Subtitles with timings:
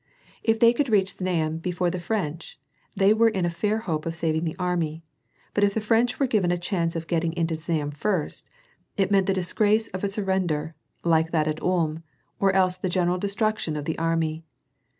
[0.41, 2.59] If they could reach Znaim before the French,
[2.95, 5.03] they were in a fair hope of saving the army;
[5.53, 8.49] but if the French were given a chance of getting to Znaim first,
[8.97, 12.01] it meant the disgrace of a surrender, like that at Ulm,
[12.39, 14.43] or else the general destruction of the army.